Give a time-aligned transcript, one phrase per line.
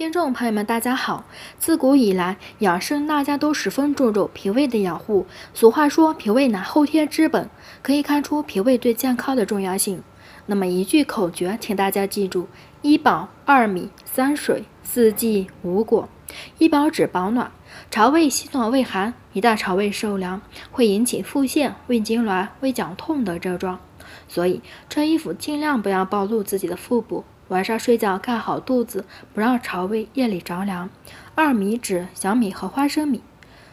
[0.00, 1.24] 听众朋友们，大家好。
[1.58, 5.26] 自古以来，养生大家都十分注重脾胃的养护。
[5.52, 7.50] 俗话说，脾胃乃后天之本，
[7.82, 10.02] 可以看出脾胃对健康的重要性。
[10.46, 12.48] 那么一句口诀，请大家记住：
[12.80, 16.08] 一保二米三水四季五果。
[16.56, 17.52] 一保指保暖，
[17.90, 20.40] 肠胃喜暖胃寒，一旦肠胃受凉，
[20.70, 23.78] 会引起腹泻、胃痉挛、胃绞痛等症状。
[24.26, 27.22] 所以穿衣服尽量不要暴露自己的腹部。
[27.50, 29.04] 晚上睡觉盖好肚子，
[29.34, 30.88] 不让肠胃夜里着凉。
[31.34, 33.22] 二米指小米和花生米。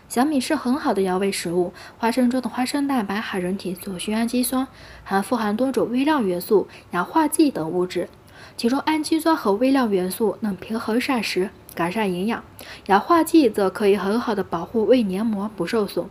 [0.10, 4.68] 小米是很好的养胃食物，花生中的花生蛋白含人体所需氨基酸，
[5.04, 8.10] 还富含多种微量元素、氧化剂等物质。
[8.56, 12.42] 其中氨基酸和微量元素能平衡膳食，改善营养；
[12.88, 16.08] 氧化剂则可以很好的保护胃黏膜不受损。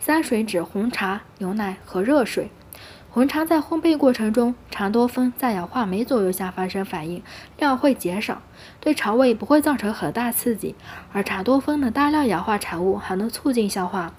[0.00, 2.50] 三水指红茶、牛奶和热水。
[3.14, 7.22] 红茶在烘焙过程中，茶多酚在氧化酶作用下发生反应，
[7.56, 8.42] 量会减少，
[8.80, 10.74] 对肠胃不会造成很大刺激。
[11.12, 14.12] 而茶多酚的大量氧化产物还能促进消化。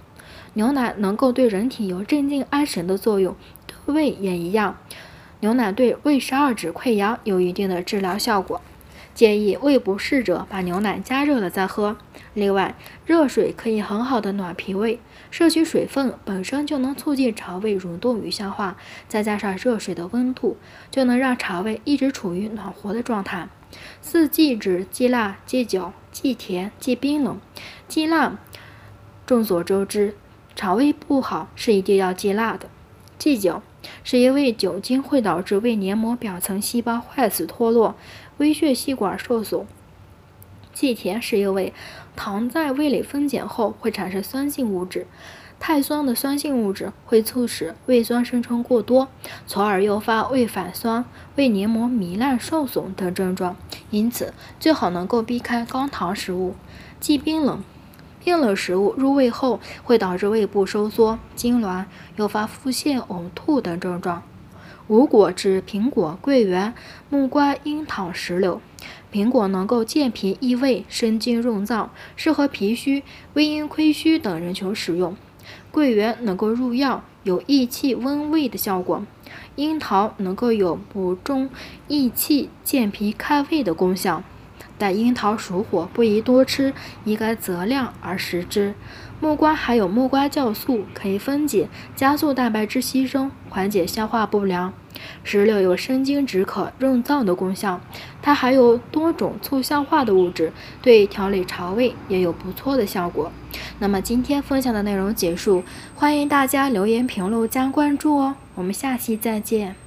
[0.53, 3.35] 牛奶能够对人体有镇静安神的作用，
[3.67, 4.77] 对胃也一样。
[5.41, 8.61] 牛奶对胃十二指溃疡有一定的治疗效果。
[9.15, 11.97] 建议胃不适者把牛奶加热了再喝。
[12.33, 14.99] 另外，热水可以很好的暖脾胃，
[15.31, 18.75] 摄取水分本身就能促进肠胃蠕动与消化，
[19.07, 20.57] 再加上热水的温度，
[20.91, 23.47] 就能让肠胃一直处于暖和的状态。
[24.01, 27.39] 四忌指忌辣、忌酒、忌甜、忌冰冷。
[27.87, 28.37] 忌辣，
[29.25, 30.15] 众所周知，
[30.55, 32.69] 肠胃不好是一定要忌辣的。
[33.17, 33.61] 忌酒。
[34.03, 37.93] 是因为酒精会导致胃黏膜表层细胞坏死脱落，
[38.37, 39.65] 微血细管受损。
[40.73, 41.71] 忌甜是因为
[42.15, 45.05] 糖在胃里分解后会产生酸性物质，
[45.59, 49.07] 太酸的酸性物质会促使胃酸生成过多，
[49.45, 53.55] 从而诱发胃反酸、胃黏膜糜烂受损等症状。
[53.91, 56.55] 因此，最好能够避开高糖食物。
[56.99, 57.63] 忌冰冷。
[58.25, 64.23] 冰冷食物入胃后会导致胃部收缩、痉挛，诱发腹泻、呕吐等症状。
[64.87, 66.73] 五果指苹果、桂圆、
[67.07, 68.59] 木瓜、樱桃、石榴。
[69.13, 73.03] 苹果能够健脾益胃、生津润燥，适合脾虚、
[73.35, 75.15] 胃阴亏虚等人群食用。
[75.69, 79.05] 桂圆能够入药，有益气温胃的效果。
[79.55, 81.51] 樱桃能够有补中
[81.87, 84.23] 益气、健脾开胃的功效。
[84.77, 88.73] 但樱桃属火，不宜多吃，应该择量而食之。
[89.21, 94.73] 木瓜含有木瓜酵素，可以分解，加速蛋白质吸收，缓解消化不良。
[95.23, 97.79] 石榴有生津止渴、润燥的功效，
[98.21, 103.31] 它含有多种促消化的物质，对调理肠胃也有不错的效果。
[103.79, 105.63] 那么今天分享的内容结束，
[105.95, 109.84] 欢迎大家留言评论加关注哦，我们下期再见。